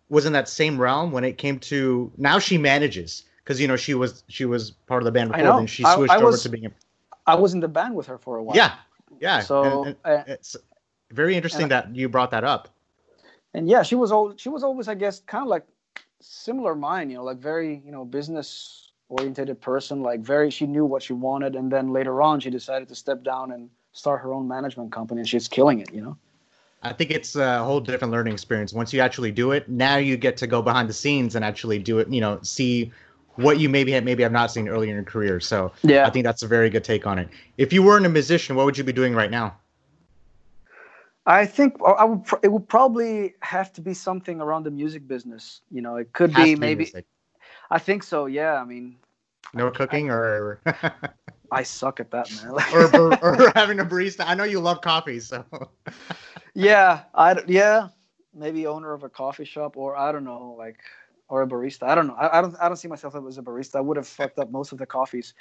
[0.09, 3.77] was in that same realm when it came to now she manages because you know
[3.77, 6.27] she was she was part of the band before and she switched I, I over
[6.27, 6.71] was, to being a,
[7.27, 8.57] I was in the band with her for a while.
[8.57, 8.75] Yeah.
[9.21, 9.41] Yeah.
[9.41, 10.57] So and, and it's
[11.11, 12.69] very interesting that you brought that up.
[13.55, 15.67] And yeah, she was all she was always I guess kind of like
[16.21, 20.87] similar mind, you know, like very, you know, business oriented person, like very she knew
[20.87, 24.33] what she wanted and then later on she decided to step down and start her
[24.33, 26.17] own management company and she's killing it, you know.
[26.83, 28.73] I think it's a whole different learning experience.
[28.73, 31.79] Once you actually do it, now you get to go behind the scenes and actually
[31.79, 32.09] do it.
[32.09, 32.93] You know, see
[33.37, 35.39] what you maybe have, maybe have not seen earlier in your career.
[35.39, 37.29] So yeah, I think that's a very good take on it.
[37.57, 39.57] If you weren't a musician, what would you be doing right now?
[41.25, 42.25] I think I would.
[42.43, 45.61] It would probably have to be something around the music business.
[45.71, 46.85] You know, it could be maybe.
[46.85, 47.07] Music.
[47.71, 48.27] I think so.
[48.27, 48.55] Yeah.
[48.55, 48.97] I mean,
[49.55, 50.61] No cooking or
[51.53, 52.51] I suck at that, man.
[52.73, 54.25] or, or, or having a barista.
[54.27, 55.45] I know you love coffee, so
[56.55, 57.89] yeah, I yeah,
[58.35, 60.79] maybe owner of a coffee shop or I don't know, like
[61.29, 61.85] or a barista.
[61.85, 62.15] I don't know.
[62.15, 63.77] I, I don't I don't see myself as a barista.
[63.77, 65.35] I would have fucked up most of the coffees.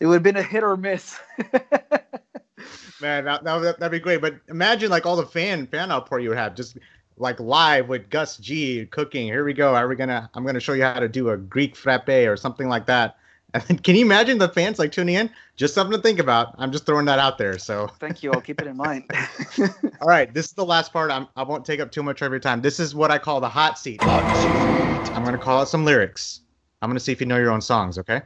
[0.00, 1.18] It would have been a hit or miss.
[3.00, 4.20] man, that, that would- that'd be great.
[4.20, 6.78] But imagine like all the fan fan outpour you would have just
[7.16, 9.26] like live with Gus G cooking.
[9.26, 9.74] Here we go.
[9.74, 10.30] Are we gonna?
[10.34, 13.16] I'm gonna show you how to do a Greek frappe or something like that.
[13.54, 15.30] And can you imagine the fans like tuning in?
[15.56, 16.54] Just something to think about.
[16.58, 17.58] I'm just throwing that out there.
[17.58, 17.88] So.
[17.98, 18.32] Thank you.
[18.32, 19.10] I'll keep it in mind.
[20.00, 21.10] All right, this is the last part.
[21.10, 22.60] I'm, I won't take up too much of your time.
[22.60, 24.02] This is what I call the hot seat.
[24.02, 26.40] I'm going to call out some lyrics.
[26.82, 28.22] I'm going to see if you know your own songs, okay?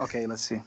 [0.00, 0.60] okay, let's see.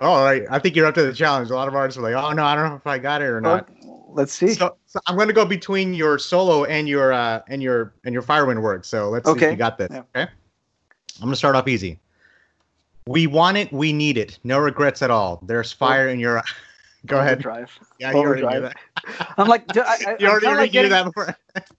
[0.00, 1.50] All right, I think you're up to the challenge.
[1.50, 3.26] A lot of artists are like, oh, no, I don't know if I got it
[3.26, 3.68] or not.
[3.84, 4.54] Oh, let's see.
[4.54, 8.14] So, so I'm going to go between your solo and your uh, and your and
[8.14, 8.86] your firewind work.
[8.86, 9.90] So let's see if you got this.
[9.90, 10.02] Yeah.
[10.16, 10.32] Okay.
[11.16, 11.98] I'm going to start off easy.
[13.06, 14.38] We want it, we need it.
[14.44, 15.40] No regrets at all.
[15.46, 16.42] There's fire in your.
[17.06, 17.40] Go ahead.
[17.40, 17.70] Drive.
[17.98, 18.76] Yeah, you already knew that.
[19.38, 21.34] I'm like, do I, I, You already, already getting- that before.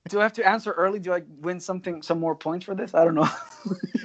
[0.09, 0.97] Do I have to answer early?
[0.97, 2.95] Do I win something, some more points for this?
[2.95, 3.29] I don't know.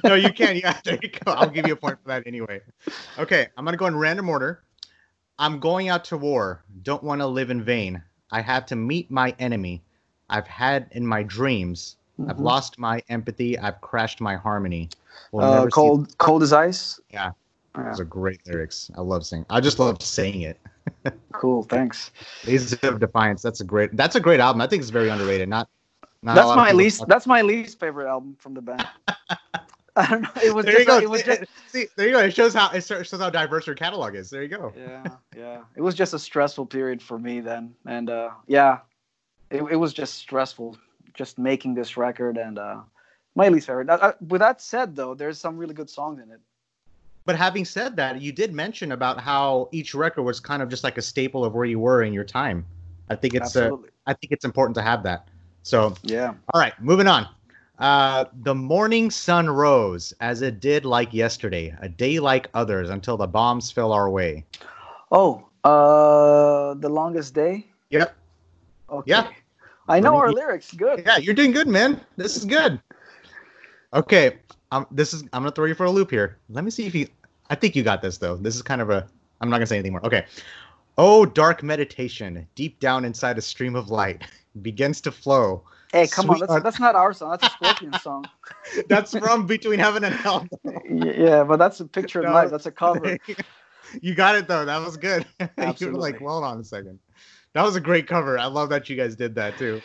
[0.04, 0.56] no, you can.
[0.56, 1.32] Yeah, there you go.
[1.32, 2.60] I'll give you a point for that anyway.
[3.18, 4.62] Okay, I'm gonna go in random order.
[5.38, 6.62] I'm going out to war.
[6.82, 8.02] Don't want to live in vain.
[8.30, 9.82] I have to meet my enemy.
[10.28, 11.96] I've had in my dreams.
[12.28, 12.40] I've Mhm.
[12.40, 13.58] lost my empathy.
[13.58, 14.88] I've crashed my harmony.
[15.32, 17.00] We'll uh, never see- cold, cold as ice.
[17.10, 17.32] Yeah.
[17.76, 18.90] Yeah, Those are great lyrics.
[18.96, 19.44] I love singing.
[19.50, 20.58] I just love saying it.
[21.32, 21.62] cool.
[21.64, 22.10] Thanks.
[22.44, 23.42] Days of Defiance.
[23.42, 23.94] That's a great.
[23.96, 24.62] That's a great album.
[24.62, 25.48] I think it's very underrated.
[25.50, 25.68] Not.
[26.22, 27.00] not That's my least.
[27.00, 28.86] talk- That's my least favorite album from the band.
[29.96, 30.28] I don't know.
[30.42, 31.02] It was There just.
[31.02, 31.42] it was just.
[31.68, 32.20] See, there you go.
[32.20, 34.30] It shows how it shows how diverse your catalog is.
[34.30, 34.72] There you go.
[34.76, 35.04] Yeah,
[35.36, 35.60] yeah.
[35.74, 38.78] It was just a stressful period for me then, and uh, yeah,
[39.50, 40.76] it, it was just stressful,
[41.16, 42.80] just making this record and uh,
[43.34, 43.90] my least favorite.
[43.90, 46.40] Uh, with that said, though, there's some really good songs in it.
[47.24, 50.84] But having said that, you did mention about how each record was kind of just
[50.84, 52.64] like a staple of where you were in your time.
[53.10, 53.70] I think it's uh.
[54.06, 55.26] I think it's important to have that.
[55.64, 56.34] So, Yeah.
[56.54, 57.26] all right, moving on.
[57.78, 63.16] Uh, the morning sun rose as it did like yesterday, a day like others until
[63.16, 64.44] the bombs fell our way.
[65.10, 67.66] Oh, uh, the longest day.
[67.90, 68.16] Yep.
[68.88, 69.10] Okay.
[69.10, 69.28] Yeah.
[69.88, 70.72] I know our lyrics.
[70.72, 71.02] Good.
[71.06, 72.00] Yeah, you're doing good, man.
[72.16, 72.80] This is good.
[73.94, 74.38] Okay,
[74.72, 76.38] um, this is I'm gonna throw you for a loop here.
[76.50, 77.08] Let me see if you.
[77.50, 78.36] I think you got this though.
[78.36, 79.06] This is kind of a.
[79.40, 80.04] I'm not gonna say anything more.
[80.04, 80.26] Okay.
[80.98, 84.22] Oh, dark meditation, deep down inside a stream of light,
[84.62, 85.62] begins to flow.
[85.92, 86.36] Hey, come on.
[86.36, 87.30] Sweet That's, on- that's not our song.
[87.30, 88.24] That's a Scorpion song.
[88.88, 90.46] That's from Between Heaven and Hell.
[90.88, 92.28] Yeah, but that's a picture No.
[92.28, 92.50] of life.
[92.50, 93.18] That's a cover.
[94.00, 94.64] you got it though.
[94.64, 95.26] That was good.
[95.78, 96.98] you were like, well, hold on a second.
[97.56, 98.38] That was a great cover.
[98.38, 99.80] I love that you guys did that too.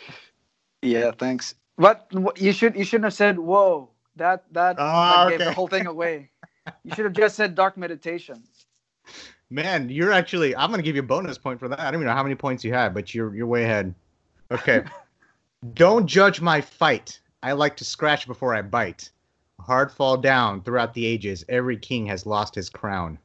[0.82, 1.54] Yeah, thanks.
[1.78, 2.06] But
[2.36, 3.88] you should you shouldn't have said whoa.
[4.16, 6.28] That that, Ah, that gave the whole thing away.
[6.84, 8.44] You should have just said dark meditation.
[9.50, 10.54] Man, you're actually.
[10.54, 11.80] I'm gonna give you a bonus point for that.
[11.80, 13.94] I don't even know how many points you had, but you're you're way ahead.
[14.50, 14.84] Okay.
[15.74, 17.18] don't judge my fight.
[17.42, 19.10] I like to scratch before I bite.
[19.60, 21.44] Hard fall down throughout the ages.
[21.48, 23.18] Every king has lost his crown.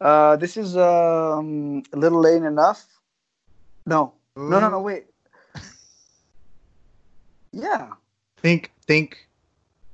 [0.00, 2.93] Uh, this is um a little late enough.
[3.86, 4.80] No, no, no, no.
[4.80, 5.06] Wait.
[7.52, 7.90] Yeah.
[8.38, 9.28] Think think.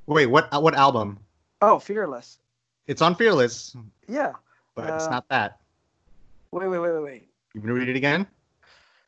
[0.06, 1.18] Wait, what what album?
[1.60, 2.38] Oh, fearless.
[2.86, 3.76] It's on Fearless,
[4.08, 4.32] Yeah.
[4.74, 5.60] but it's Uh, not that.
[6.50, 7.28] Wait, wait, wait, wait, wait.
[7.54, 8.26] You can read it again.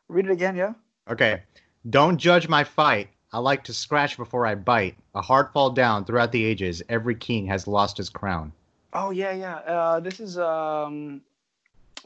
[0.09, 0.55] Read it again.
[0.55, 0.75] Yeah.
[1.09, 1.43] Okay.
[1.91, 3.09] Don't judge my fight.
[3.33, 4.97] I like to scratch before I bite.
[5.15, 6.83] A hard fall down throughout the ages.
[6.89, 8.53] Every king has lost his crown.
[8.93, 9.57] Oh yeah, yeah.
[9.57, 11.23] Uh, this is um.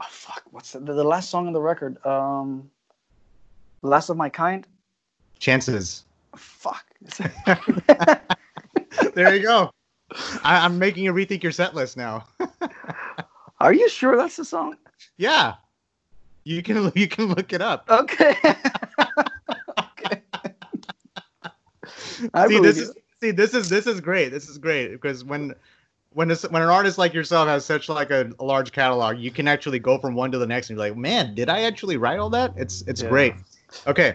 [0.01, 0.43] Oh fuck!
[0.51, 2.05] What's the, the last song on the record?
[2.07, 2.71] Um.
[3.83, 4.67] Last of my kind.
[5.39, 6.05] Chances.
[6.35, 6.85] Fuck.
[9.15, 9.71] there you go.
[10.43, 12.27] I, I'm making you rethink your set list now.
[13.61, 14.77] Are you sure that's the song?
[15.19, 15.55] yeah.
[16.45, 17.87] You can you can look it up.
[17.91, 18.37] Okay.
[18.45, 20.23] okay.
[22.33, 22.83] I see this you.
[22.85, 24.29] is see this is this is great.
[24.31, 25.55] This is great because when
[26.17, 29.47] when when an artist like yourself has such like a, a large catalog, you can
[29.47, 32.19] actually go from one to the next and be like, man, did I actually write
[32.19, 32.55] all that?
[32.57, 33.11] It's it's Yeah.
[33.11, 33.35] great.
[33.87, 34.15] Okay.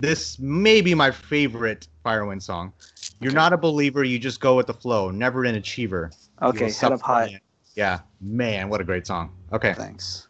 [0.00, 2.74] This may be my favorite Firewind song.
[3.20, 3.36] You're Okay.
[3.36, 5.10] not a believer, you just go with the flow.
[5.10, 6.10] Never an achiever.
[6.42, 7.24] Okay, head up high.
[7.24, 7.42] it.
[7.74, 9.32] Yeah, man, what a great song.
[9.50, 9.72] Okay.
[9.72, 10.28] Thanks.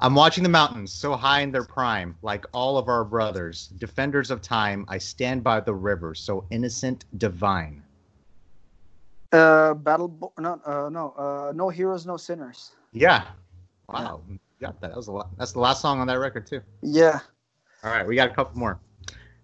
[0.00, 4.30] I'm watching the mountains so high in their prime, like all of our brothers, defenders
[4.30, 4.86] of time.
[4.88, 7.82] I stand by the river, so innocent, divine.
[9.32, 10.08] Uh, battle.
[10.08, 12.72] Bo- no, uh, no, uh, no heroes, no sinners.
[12.92, 13.24] Yeah.
[13.88, 14.22] Wow.
[14.60, 14.88] Got that.
[14.88, 15.28] That was a lot.
[15.38, 16.60] That's the last song on that record too.
[16.82, 17.20] Yeah.
[17.84, 18.78] All right, we got a couple more.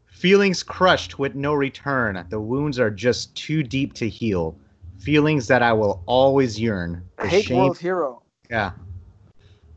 [0.07, 2.25] Feelings crushed with no return.
[2.31, 4.59] The wounds are just too deep to heal.
[4.99, 7.03] Feelings that I will always yearn.
[7.19, 8.73] The Hate shame- World Hero Yeah.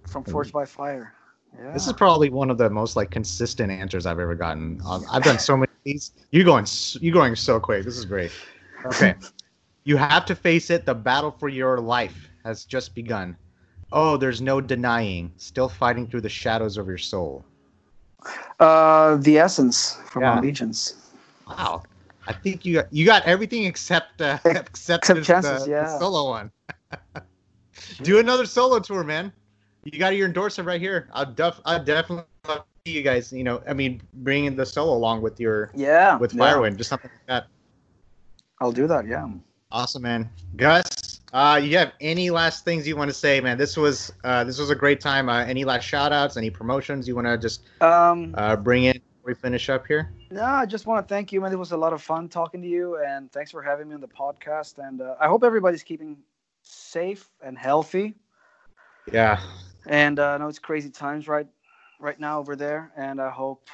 [0.08, 1.14] from Forged by Fire.
[1.58, 1.72] Yeah.
[1.72, 4.82] This is probably one of the most like consistent answers I've ever gotten.
[5.12, 6.12] I've done so many of these.
[6.32, 6.66] You're going,
[7.02, 7.84] you're going so quick.
[7.86, 8.32] This is great.
[8.86, 9.16] Okay,
[9.90, 10.86] you have to face it.
[10.86, 13.36] The battle for your life has just begun.
[13.92, 15.34] Oh, there's no denying.
[15.38, 17.44] Still fighting through the shadows of your soul.
[18.60, 20.40] uh, the Essence from Yeah.
[20.40, 20.94] Allegiance.
[21.48, 21.82] Wow.
[22.28, 25.72] I think you got you got everything except uh, except, Except this, chances, uh, the
[25.72, 25.98] yeah.
[25.98, 26.52] solo one.
[28.04, 29.34] Do another solo tour, man.
[29.86, 31.10] You got your endorsement right here.
[31.14, 33.34] I'll def I definitely love to see you guys.
[33.34, 36.18] You know, I mean, bringing the solo along with your Yeah.
[36.20, 36.42] with yeah.
[36.54, 37.48] Firewind, just something like that.
[38.62, 39.08] I'll do that.
[39.08, 39.26] Yeah.
[39.72, 40.30] Awesome, man.
[40.56, 43.58] Gus, uh, you have any last things you want to say, man?
[43.58, 45.30] This was uh, this was a great time.
[45.30, 48.94] Uh, any last shout outs, any promotions you want to just Um, uh, bring in
[48.94, 50.12] before we finish up here?
[50.32, 51.52] no, I just want to thank you, man.
[51.52, 54.02] It was a lot of fun talking to you, and thanks for having me on
[54.02, 54.80] the podcast.
[54.80, 56.18] And uh, I hope everybody's keeping
[56.64, 58.16] safe and healthy.
[59.12, 59.40] Yeah.
[59.86, 61.48] And uh, I know it's crazy times right
[62.00, 63.68] right now over there, and I hope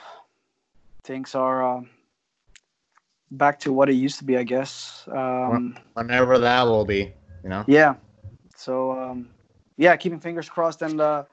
[1.03, 1.81] things are uh,
[3.31, 4.37] back to what it used to be.
[4.37, 5.07] I guess.
[5.11, 7.63] Um, Whenever that will be, you know.
[7.67, 7.95] yeah.
[8.55, 9.29] So um,
[9.77, 11.23] yeah, keeping fingers crossed, and uh,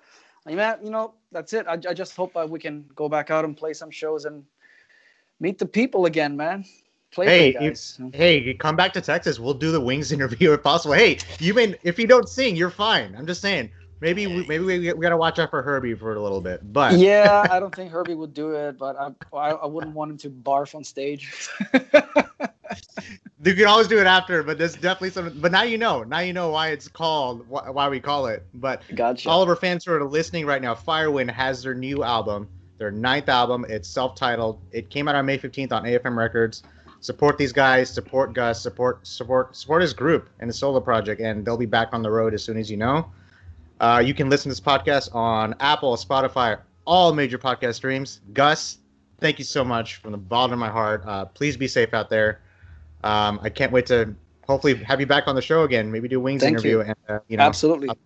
[0.46, 1.66] mean, you know, that's it.
[1.66, 4.44] I, I just hope uh, we can go back out and play some shows and
[5.40, 6.64] meet the people again, man.
[7.12, 9.38] Play Hey, the you- Hey, come back to Texas.
[9.38, 10.94] We'll do the wings interview if possible.
[10.94, 13.14] Hey, you mean if you don't sing, you're fine.
[13.16, 13.70] I'm just saying.
[14.03, 16.73] Maybe we, maybe we, we gotta watch out for Herbie for a little bit.
[16.73, 20.11] But yeah, I don't think Herbie would do it, but I, I, I wouldn't want
[20.11, 21.49] him to barf on stage.
[23.45, 24.43] you can always do it after.
[24.43, 25.38] But there's definitely some.
[25.41, 26.03] But now you know.
[26.03, 28.45] Now you know why it's called wh- why we call it.
[28.55, 29.31] But gotcha.
[29.31, 32.91] all of our fans who are listening right now, Firewind has their new album, their
[32.91, 33.65] ninth album.
[33.69, 34.61] It's self-titled.
[34.73, 36.65] It came out on May 15th on AFM Records.
[36.99, 37.88] Support these guys.
[37.88, 38.61] Support Gus.
[38.61, 42.11] Support support support his group and his solo project, and they'll be back on the
[42.11, 43.07] road as soon as you know.
[43.83, 48.21] Uh, you can listen to this podcast on Apple, Spotify, all major podcast streams.
[48.33, 48.79] Gus,
[49.18, 51.03] thank you so much from the bottom of my heart.
[51.05, 52.40] Uh, please be safe out there.
[53.03, 54.14] Um, I can't wait to
[54.47, 55.90] hopefully have you back on the show again.
[55.90, 56.83] Maybe do a wings Thank interview, you.
[56.83, 57.88] and uh, you know, Absolutely.
[57.88, 57.99] I'll,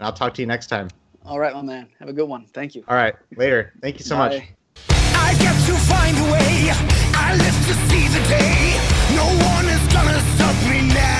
[0.00, 0.88] I'll talk to you next time.
[1.24, 1.86] All right, my man.
[2.00, 2.46] Have a good one.
[2.46, 2.82] Thank you.
[2.88, 3.72] All right, later.
[3.80, 4.32] Thank you so much.
[4.32, 4.48] Bye.
[4.88, 6.72] I got to find a way.
[7.14, 8.74] I live to see the day.
[9.14, 11.19] No one is gonna stop me now.